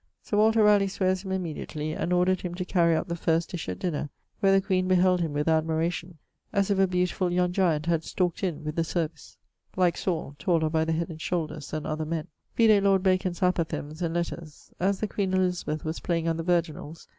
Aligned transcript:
Sir 0.23 0.37
Walter 0.37 0.63
Raleigh 0.63 0.87
sweares 0.87 1.21
him 1.23 1.31
immediately; 1.31 1.93
and 1.93 2.11
ordered 2.11 2.41
him 2.41 2.55
to 2.55 2.65
carry 2.65 2.95
up 2.95 3.07
the 3.07 3.15
first 3.15 3.51
dish 3.51 3.69
at 3.69 3.77
dinner, 3.77 4.09
where 4.39 4.51
the 4.51 4.59
Queen 4.59 4.87
beheld 4.87 5.21
him 5.21 5.31
with 5.31 5.45
admiration[LXIX.], 5.47 6.15
as 6.53 6.71
if 6.71 6.79
a 6.79 6.87
beautifull 6.87 7.31
young 7.31 7.51
giant 7.51 7.85
had 7.85 8.03
stalked 8.03 8.41
in 8.43 8.63
with 8.63 8.75
the 8.77 8.83
service. 8.83 9.37
[LXIX.] 9.73 9.77
Like 9.77 9.97
Saul, 9.97 10.35
taller 10.39 10.71
by 10.71 10.85
the 10.85 10.93
head 10.93 11.09
and 11.09 11.21
shoulders 11.21 11.69
then 11.69 11.85
other 11.85 12.05
men. 12.05 12.29
Vide 12.57 12.81
lord 12.81 13.03
Bacon's 13.03 13.41
apothegms 13.41 14.01
and 14.01 14.15
letters. 14.15 14.71
As 14.79 15.01
the 15.01 15.07
queen 15.07 15.35
(Elizabeth) 15.35 15.85
was 15.85 15.99
playing 15.99 16.27
on 16.27 16.37
the 16.37 16.41
virginalls 16.43 17.07